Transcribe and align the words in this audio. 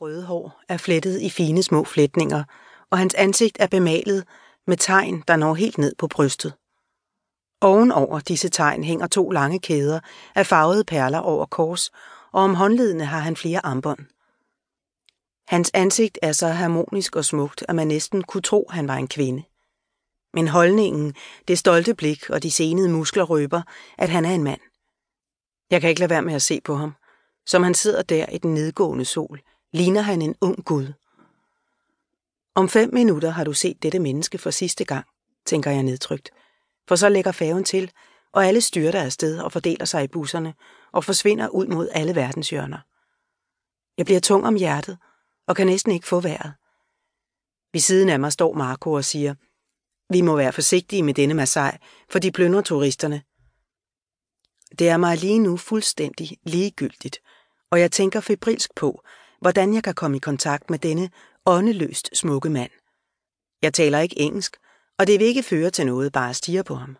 røde 0.00 0.24
hår 0.24 0.60
er 0.68 0.76
flettet 0.76 1.20
i 1.20 1.30
fine 1.30 1.62
små 1.62 1.84
flætninger, 1.84 2.44
og 2.90 2.98
hans 2.98 3.14
ansigt 3.14 3.56
er 3.60 3.66
bemalet 3.66 4.26
med 4.66 4.76
tegn, 4.76 5.24
der 5.28 5.36
når 5.36 5.54
helt 5.54 5.78
ned 5.78 5.94
på 5.98 6.08
brystet. 6.08 6.54
Ovenover 7.60 8.20
disse 8.20 8.48
tegn 8.48 8.84
hænger 8.84 9.06
to 9.06 9.30
lange 9.30 9.60
kæder 9.60 10.00
af 10.34 10.46
farvede 10.46 10.84
perler 10.84 11.18
over 11.18 11.46
kors, 11.46 11.90
og 12.32 12.42
om 12.42 12.54
håndledene 12.54 13.04
har 13.04 13.18
han 13.18 13.36
flere 13.36 13.66
armbånd. 13.66 13.98
Hans 15.48 15.70
ansigt 15.74 16.18
er 16.22 16.32
så 16.32 16.48
harmonisk 16.48 17.16
og 17.16 17.24
smukt, 17.24 17.64
at 17.68 17.74
man 17.74 17.88
næsten 17.88 18.22
kunne 18.22 18.42
tro, 18.42 18.66
han 18.70 18.88
var 18.88 18.96
en 18.96 19.08
kvinde. 19.08 19.42
Men 20.34 20.48
holdningen, 20.48 21.14
det 21.48 21.58
stolte 21.58 21.94
blik 21.94 22.30
og 22.30 22.42
de 22.42 22.50
senede 22.50 22.88
muskler 22.88 23.24
røber, 23.24 23.62
at 23.98 24.08
han 24.08 24.24
er 24.24 24.34
en 24.34 24.44
mand. 24.44 24.60
Jeg 25.70 25.80
kan 25.80 25.90
ikke 25.90 26.00
lade 26.00 26.10
være 26.10 26.22
med 26.22 26.34
at 26.34 26.42
se 26.42 26.60
på 26.60 26.74
ham. 26.74 26.94
Som 27.46 27.62
han 27.62 27.74
sidder 27.74 28.02
der 28.02 28.26
i 28.26 28.38
den 28.38 28.54
nedgående 28.54 29.04
sol, 29.04 29.40
ligner 29.72 30.00
han 30.00 30.22
en 30.22 30.34
ung 30.40 30.64
gud. 30.64 30.92
Om 32.54 32.68
fem 32.68 32.90
minutter 32.92 33.30
har 33.30 33.44
du 33.44 33.52
set 33.52 33.82
dette 33.82 33.98
menneske 33.98 34.38
for 34.38 34.50
sidste 34.50 34.84
gang, 34.84 35.06
tænker 35.46 35.70
jeg 35.70 35.82
nedtrykt. 35.82 36.30
For 36.88 36.96
så 36.96 37.08
lægger 37.08 37.32
færgen 37.32 37.64
til, 37.64 37.90
og 38.32 38.46
alle 38.46 38.60
styrter 38.60 39.02
afsted 39.02 39.40
og 39.40 39.52
fordeler 39.52 39.84
sig 39.84 40.04
i 40.04 40.08
busserne 40.08 40.54
og 40.92 41.04
forsvinder 41.04 41.48
ud 41.48 41.66
mod 41.66 41.88
alle 41.92 42.14
verdenshjørner. 42.14 42.78
Jeg 43.98 44.06
bliver 44.06 44.20
tung 44.20 44.46
om 44.46 44.54
hjertet 44.54 44.98
og 45.46 45.56
kan 45.56 45.66
næsten 45.66 45.92
ikke 45.92 46.06
få 46.06 46.20
vejret. 46.20 46.54
Ved 47.72 47.80
siden 47.80 48.08
af 48.08 48.20
mig 48.20 48.32
står 48.32 48.54
Marco 48.54 48.92
og 48.92 49.04
siger, 49.04 49.34
vi 50.12 50.20
må 50.20 50.36
være 50.36 50.52
forsigtige 50.52 51.02
med 51.02 51.14
denne 51.14 51.34
Masai, 51.34 51.72
for 52.10 52.18
de 52.18 52.32
plyndrer 52.32 52.62
turisterne. 52.62 53.22
Det 54.78 54.88
er 54.88 54.96
mig 54.96 55.16
lige 55.16 55.38
nu 55.38 55.56
fuldstændig 55.56 56.38
ligegyldigt, 56.42 57.18
og 57.70 57.80
jeg 57.80 57.92
tænker 57.92 58.20
febrilsk 58.20 58.74
på, 58.76 59.02
hvordan 59.40 59.74
jeg 59.74 59.84
kan 59.84 59.94
komme 59.94 60.16
i 60.16 60.20
kontakt 60.20 60.70
med 60.70 60.78
denne 60.78 61.10
åndeløst 61.46 62.10
smukke 62.12 62.50
mand. 62.50 62.70
Jeg 63.62 63.74
taler 63.74 63.98
ikke 63.98 64.20
engelsk, 64.20 64.56
og 64.98 65.06
det 65.06 65.20
vil 65.20 65.26
ikke 65.26 65.42
føre 65.42 65.70
til 65.70 65.86
noget 65.86 66.12
bare 66.12 66.30
at 66.30 66.36
stige 66.36 66.64
på 66.64 66.74
ham. 66.74 66.96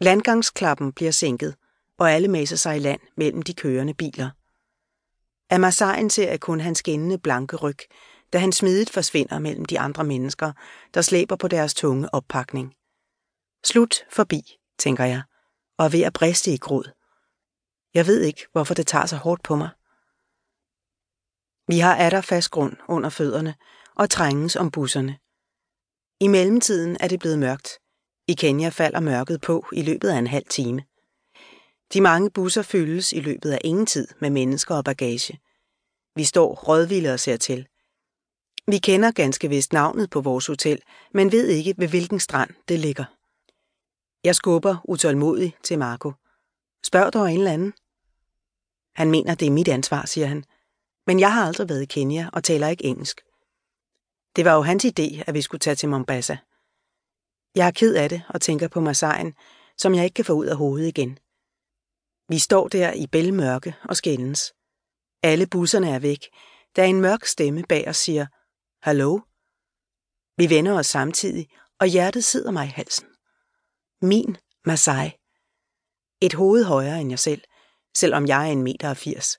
Landgangsklappen 0.00 0.92
bliver 0.92 1.10
sænket, 1.10 1.54
og 1.98 2.12
alle 2.12 2.28
maser 2.28 2.56
sig 2.56 2.76
i 2.76 2.78
land 2.78 3.00
mellem 3.16 3.42
de 3.42 3.54
kørende 3.54 3.94
biler. 3.94 4.30
Amasajen 5.50 6.10
ser 6.10 6.30
jeg 6.30 6.40
kun 6.40 6.60
hans 6.60 6.78
skinnende 6.78 7.18
blanke 7.18 7.56
ryg, 7.56 7.78
da 8.32 8.38
han 8.38 8.52
smidigt 8.52 8.90
forsvinder 8.90 9.38
mellem 9.38 9.64
de 9.64 9.80
andre 9.80 10.04
mennesker, 10.04 10.52
der 10.94 11.02
slæber 11.02 11.36
på 11.36 11.48
deres 11.48 11.74
tunge 11.74 12.14
oppakning. 12.14 12.74
Slut 13.64 14.04
forbi, 14.10 14.58
tænker 14.78 15.04
jeg, 15.04 15.22
og 15.78 15.84
er 15.84 15.88
ved 15.88 16.02
at 16.02 16.12
briste 16.12 16.52
i 16.52 16.56
gråd. 16.56 16.90
Jeg 17.94 18.06
ved 18.06 18.20
ikke, 18.20 18.46
hvorfor 18.52 18.74
det 18.74 18.86
tager 18.86 19.06
så 19.06 19.16
hårdt 19.16 19.42
på 19.42 19.56
mig. 19.56 19.68
Vi 21.68 21.78
har 21.78 21.96
atter 21.96 22.20
fast 22.20 22.50
grund 22.50 22.76
under 22.88 23.10
fødderne 23.10 23.54
og 23.94 24.10
trænges 24.10 24.56
om 24.56 24.70
busserne. 24.70 25.18
I 26.20 26.28
mellemtiden 26.28 26.96
er 27.00 27.08
det 27.08 27.20
blevet 27.20 27.38
mørkt. 27.38 27.68
I 28.28 28.34
Kenya 28.34 28.68
falder 28.68 29.00
mørket 29.00 29.40
på 29.40 29.66
i 29.72 29.82
løbet 29.82 30.08
af 30.08 30.18
en 30.18 30.26
halv 30.26 30.46
time. 30.50 30.82
De 31.92 32.00
mange 32.00 32.30
busser 32.30 32.62
fyldes 32.62 33.12
i 33.12 33.20
løbet 33.20 33.50
af 33.50 33.58
ingen 33.64 33.86
tid 33.86 34.08
med 34.20 34.30
mennesker 34.30 34.74
og 34.74 34.84
bagage. 34.84 35.40
Vi 36.16 36.24
står 36.24 36.54
rådvilde 36.54 37.12
og 37.12 37.20
ser 37.20 37.36
til. 37.36 37.66
Vi 38.66 38.78
kender 38.78 39.10
ganske 39.10 39.48
vist 39.48 39.72
navnet 39.72 40.10
på 40.10 40.20
vores 40.20 40.46
hotel, 40.46 40.82
men 41.12 41.32
ved 41.32 41.46
ikke, 41.46 41.74
ved 41.78 41.88
hvilken 41.88 42.20
strand 42.20 42.50
det 42.68 42.78
ligger. 42.78 43.04
Jeg 44.24 44.36
skubber 44.36 44.76
utålmodig 44.84 45.56
til 45.62 45.78
Marco. 45.78 46.12
Spørg 46.84 47.12
dog 47.12 47.32
en 47.32 47.38
eller 47.38 47.52
anden. 47.52 47.72
Han 48.94 49.10
mener, 49.10 49.34
det 49.34 49.46
er 49.46 49.50
mit 49.50 49.68
ansvar, 49.68 50.06
siger 50.06 50.26
han. 50.26 50.44
Men 51.06 51.20
jeg 51.20 51.32
har 51.32 51.46
aldrig 51.46 51.68
været 51.68 51.82
i 51.82 51.86
Kenya 51.86 52.30
og 52.32 52.44
taler 52.44 52.68
ikke 52.68 52.84
engelsk. 52.84 53.20
Det 54.36 54.44
var 54.44 54.54
jo 54.54 54.62
hans 54.62 54.84
idé, 54.84 55.22
at 55.26 55.34
vi 55.34 55.42
skulle 55.42 55.58
tage 55.58 55.76
til 55.76 55.88
Mombasa. 55.88 56.36
Jeg 57.54 57.66
er 57.66 57.70
ked 57.70 57.94
af 57.94 58.08
det 58.08 58.22
og 58.28 58.40
tænker 58.40 58.68
på 58.68 58.80
Masai'en, 58.80 59.32
som 59.76 59.94
jeg 59.94 60.04
ikke 60.04 60.14
kan 60.14 60.24
få 60.24 60.32
ud 60.32 60.46
af 60.46 60.56
hovedet 60.56 60.88
igen. 60.88 61.18
Vi 62.28 62.38
står 62.38 62.68
der 62.68 62.92
i 62.92 63.06
bælmørke 63.06 63.76
og 63.84 63.96
skændes. 63.96 64.54
Alle 65.22 65.46
busserne 65.46 65.90
er 65.90 65.98
væk, 65.98 66.28
da 66.76 66.86
en 66.86 67.00
mørk 67.00 67.24
stemme 67.24 67.62
bag 67.62 67.88
os 67.88 67.96
siger, 67.96 68.26
Hallo? 68.82 69.20
Vi 70.36 70.50
vender 70.50 70.78
os 70.78 70.86
samtidig, 70.86 71.48
og 71.80 71.86
hjertet 71.86 72.24
sidder 72.24 72.50
mig 72.50 72.66
i 72.66 72.70
halsen. 72.70 73.06
Min 74.02 74.36
Masai. 74.64 75.10
Et 76.20 76.34
hoved 76.34 76.64
højere 76.64 77.00
end 77.00 77.10
jeg 77.10 77.18
selv, 77.18 77.42
selvom 77.96 78.26
jeg 78.26 78.48
er 78.48 78.52
en 78.52 78.62
meter 78.62 78.90
og 78.90 78.96
firs. 78.96 79.36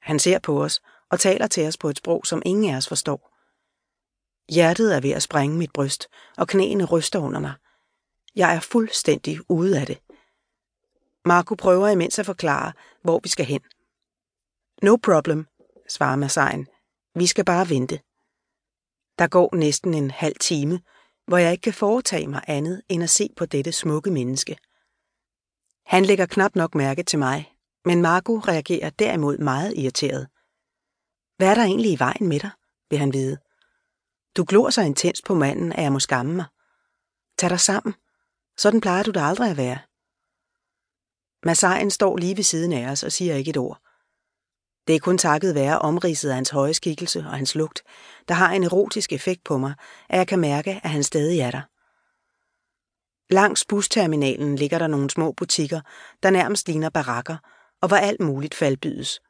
Han 0.00 0.18
ser 0.18 0.38
på 0.38 0.64
os 0.64 0.80
og 1.10 1.20
taler 1.20 1.46
til 1.46 1.66
os 1.66 1.76
på 1.76 1.88
et 1.88 1.96
sprog, 1.96 2.26
som 2.26 2.42
ingen 2.44 2.74
af 2.74 2.76
os 2.76 2.88
forstår. 2.88 3.30
Hjertet 4.52 4.96
er 4.96 5.00
ved 5.00 5.10
at 5.10 5.22
sprænge 5.22 5.56
mit 5.56 5.72
bryst, 5.72 6.08
og 6.36 6.48
knæene 6.48 6.84
ryster 6.84 7.18
under 7.18 7.40
mig. 7.40 7.54
Jeg 8.36 8.56
er 8.56 8.60
fuldstændig 8.60 9.50
ude 9.50 9.80
af 9.80 9.86
det. 9.86 9.98
Marco 11.24 11.54
prøver 11.54 11.88
imens 11.88 12.18
at 12.18 12.26
forklare, 12.26 12.72
hvor 13.02 13.20
vi 13.22 13.28
skal 13.28 13.46
hen. 13.46 13.60
No 14.82 14.96
problem, 15.02 15.46
svarer 15.88 16.16
Massajen. 16.16 16.66
Vi 17.14 17.26
skal 17.26 17.44
bare 17.44 17.68
vente. 17.68 18.00
Der 19.18 19.28
går 19.28 19.54
næsten 19.54 19.94
en 19.94 20.10
halv 20.10 20.36
time, 20.40 20.80
hvor 21.26 21.36
jeg 21.36 21.52
ikke 21.52 21.62
kan 21.62 21.74
foretage 21.74 22.26
mig 22.26 22.42
andet 22.46 22.82
end 22.88 23.02
at 23.02 23.10
se 23.10 23.28
på 23.36 23.46
dette 23.46 23.72
smukke 23.72 24.10
menneske. 24.10 24.56
Han 25.86 26.04
lægger 26.04 26.26
knap 26.26 26.54
nok 26.54 26.74
mærke 26.74 27.02
til 27.02 27.18
mig, 27.18 27.52
men 27.84 28.02
Marco 28.02 28.38
reagerer 28.38 28.90
derimod 28.90 29.38
meget 29.38 29.74
irriteret. 29.76 30.28
Hvad 31.36 31.48
er 31.48 31.54
der 31.54 31.62
egentlig 31.62 31.92
i 31.92 31.98
vejen 31.98 32.28
med 32.28 32.40
dig, 32.40 32.50
vil 32.90 32.98
han 32.98 33.12
vide. 33.12 33.38
Du 34.36 34.44
glor 34.48 34.70
så 34.70 34.82
intens 34.82 35.22
på 35.22 35.34
manden, 35.34 35.72
at 35.72 35.82
jeg 35.82 35.92
må 35.92 36.00
skamme 36.00 36.34
mig. 36.34 36.44
Tag 37.38 37.50
dig 37.50 37.60
sammen. 37.60 37.94
Sådan 38.56 38.80
plejer 38.80 39.02
du 39.02 39.10
da 39.10 39.20
aldrig 39.20 39.50
at 39.50 39.56
være. 39.56 39.78
Massajen 41.42 41.90
står 41.90 42.16
lige 42.16 42.36
ved 42.36 42.44
siden 42.44 42.72
af 42.72 42.90
os 42.90 43.02
og 43.02 43.12
siger 43.12 43.34
ikke 43.34 43.50
et 43.50 43.56
ord. 43.56 43.80
Det 44.86 44.94
er 44.94 45.00
kun 45.00 45.18
takket 45.18 45.54
være 45.54 45.78
omridset 45.78 46.28
af 46.28 46.34
hans 46.34 46.50
høje 46.50 46.74
skikkelse 46.74 47.18
og 47.18 47.36
hans 47.36 47.54
lugt, 47.54 47.82
der 48.28 48.34
har 48.34 48.52
en 48.52 48.64
erotisk 48.64 49.12
effekt 49.12 49.44
på 49.44 49.58
mig, 49.58 49.74
at 50.08 50.18
jeg 50.18 50.28
kan 50.28 50.38
mærke, 50.38 50.80
at 50.82 50.90
han 50.90 51.02
stadig 51.02 51.40
er 51.40 51.50
der. 51.50 51.62
Langs 53.34 53.64
busterminalen 53.64 54.56
ligger 54.56 54.78
der 54.78 54.86
nogle 54.86 55.10
små 55.10 55.32
butikker, 55.32 55.80
der 56.22 56.30
nærmest 56.30 56.66
ligner 56.66 56.90
barakker, 56.90 57.36
og 57.80 57.88
hvor 57.88 57.96
alt 57.96 58.20
muligt 58.20 58.54
faldbydes. 58.54 59.20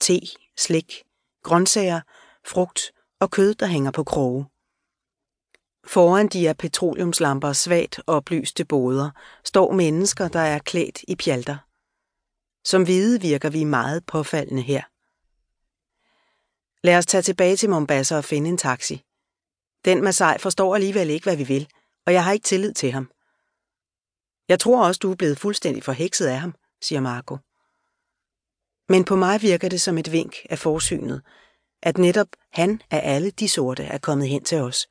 Te, 0.00 0.20
slik, 0.56 1.02
grøntsager, 1.42 2.00
frugt 2.46 2.92
og 3.20 3.30
kød, 3.30 3.54
der 3.54 3.66
hænger 3.66 3.90
på 3.90 4.04
kroge. 4.04 4.46
Foran 5.86 6.28
de 6.28 6.48
af 6.48 6.56
petroleumslamper 6.56 7.52
svagt 7.52 8.00
oplyste 8.06 8.64
boder 8.64 9.10
står 9.44 9.72
mennesker, 9.72 10.28
der 10.28 10.40
er 10.40 10.58
klædt 10.58 11.02
i 11.08 11.16
pjalter. 11.16 11.56
Som 12.64 12.82
hvide 12.82 13.20
virker 13.20 13.50
vi 13.50 13.64
meget 13.64 14.06
påfaldende 14.06 14.62
her. 14.62 14.82
Lad 16.86 16.98
os 16.98 17.06
tage 17.06 17.22
tilbage 17.22 17.56
til 17.56 17.70
Mombasa 17.70 18.16
og 18.16 18.24
finde 18.24 18.48
en 18.50 18.58
taxi. 18.58 19.02
Den 19.84 20.04
Masai 20.04 20.38
forstår 20.38 20.74
alligevel 20.74 21.10
ikke, 21.10 21.24
hvad 21.24 21.36
vi 21.36 21.44
vil, 21.44 21.68
og 22.06 22.12
jeg 22.12 22.24
har 22.24 22.32
ikke 22.32 22.44
tillid 22.44 22.72
til 22.72 22.92
ham. 22.92 23.10
Jeg 24.48 24.60
tror 24.60 24.86
også, 24.86 24.98
du 24.98 25.10
er 25.10 25.16
blevet 25.16 25.38
fuldstændig 25.38 25.84
forhekset 25.84 26.26
af 26.26 26.40
ham, 26.40 26.54
siger 26.82 27.00
Marco. 27.00 27.36
Men 28.88 29.04
på 29.04 29.16
mig 29.16 29.42
virker 29.42 29.68
det 29.68 29.80
som 29.80 29.98
et 29.98 30.12
vink 30.12 30.36
af 30.50 30.58
forsynet, 30.58 31.22
at 31.82 31.98
netop 31.98 32.28
han 32.52 32.82
af 32.90 33.14
alle 33.14 33.30
de 33.30 33.48
sorte 33.48 33.84
er 33.84 33.98
kommet 33.98 34.28
hen 34.28 34.44
til 34.44 34.58
os. 34.60 34.88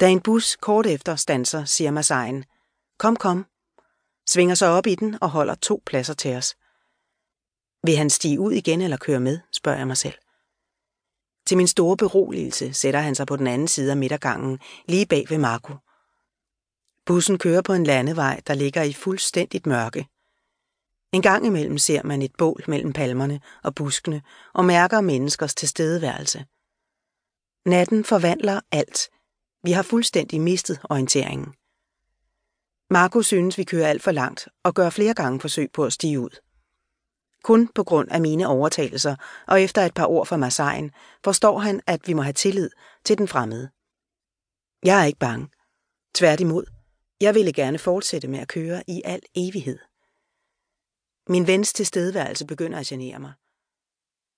Da 0.00 0.08
en 0.08 0.20
bus 0.20 0.56
kort 0.56 0.86
efter 0.86 1.16
stanser, 1.16 1.64
siger 1.64 1.90
Masajen, 1.90 2.44
kom, 2.98 3.16
kom, 3.16 3.46
svinger 4.28 4.54
sig 4.54 4.68
op 4.68 4.86
i 4.86 4.94
den 4.94 5.18
og 5.22 5.30
holder 5.30 5.54
to 5.54 5.82
pladser 5.86 6.14
til 6.14 6.36
os. 6.36 6.56
Vil 7.82 7.96
han 7.96 8.10
stige 8.10 8.40
ud 8.40 8.52
igen 8.52 8.80
eller 8.80 8.96
køre 8.96 9.20
med, 9.20 9.38
spørger 9.52 9.78
jeg 9.78 9.86
mig 9.86 9.96
selv. 9.96 10.14
Til 11.46 11.56
min 11.56 11.68
store 11.68 11.96
beroligelse 11.96 12.74
sætter 12.74 13.00
han 13.00 13.14
sig 13.14 13.26
på 13.26 13.36
den 13.36 13.46
anden 13.46 13.68
side 13.68 13.90
af 13.90 13.96
midtergangen, 13.96 14.58
lige 14.88 15.06
bag 15.06 15.26
ved 15.30 15.38
Marco. 15.38 15.74
Bussen 17.06 17.38
kører 17.38 17.62
på 17.62 17.72
en 17.72 17.84
landevej, 17.84 18.40
der 18.46 18.54
ligger 18.54 18.82
i 18.82 18.92
fuldstændigt 18.92 19.66
mørke. 19.66 20.08
En 21.12 21.22
gang 21.22 21.46
imellem 21.46 21.78
ser 21.78 22.02
man 22.02 22.22
et 22.22 22.32
bål 22.38 22.64
mellem 22.68 22.92
palmerne 22.92 23.40
og 23.62 23.74
buskene 23.74 24.22
og 24.54 24.64
mærker 24.64 25.00
menneskers 25.00 25.54
tilstedeværelse. 25.54 26.44
Natten 27.66 28.04
forvandler 28.04 28.60
alt. 28.72 29.10
Vi 29.62 29.72
har 29.72 29.82
fuldstændig 29.82 30.40
mistet 30.40 30.80
orienteringen. 30.84 31.54
Marco 32.90 33.22
synes, 33.22 33.58
vi 33.58 33.64
kører 33.64 33.88
alt 33.88 34.02
for 34.02 34.10
langt 34.10 34.48
og 34.62 34.74
gør 34.74 34.90
flere 34.90 35.14
gange 35.14 35.40
forsøg 35.40 35.70
på 35.72 35.84
at 35.84 35.92
stige 35.92 36.20
ud. 36.20 36.40
Kun 37.42 37.68
på 37.74 37.84
grund 37.84 38.10
af 38.10 38.20
mine 38.20 38.46
overtagelser 38.46 39.16
og 39.46 39.62
efter 39.62 39.82
et 39.82 39.94
par 39.94 40.06
ord 40.06 40.26
fra 40.26 40.36
Marsejen 40.36 40.90
forstår 41.24 41.58
han, 41.58 41.80
at 41.86 42.00
vi 42.06 42.12
må 42.12 42.22
have 42.22 42.32
tillid 42.32 42.70
til 43.04 43.18
den 43.18 43.28
fremmede. 43.28 43.70
Jeg 44.84 45.00
er 45.00 45.04
ikke 45.04 45.18
bange. 45.18 45.48
Tværtimod, 46.14 46.64
jeg 47.20 47.34
ville 47.34 47.52
gerne 47.52 47.78
fortsætte 47.78 48.28
med 48.28 48.38
at 48.38 48.48
køre 48.48 48.82
i 48.88 49.02
al 49.04 49.20
evighed. 49.34 49.78
Min 51.30 51.46
vens 51.46 51.72
tilstedeværelse 51.72 52.46
begynder 52.46 52.78
at 52.78 52.86
genere 52.86 53.18
mig. 53.18 53.32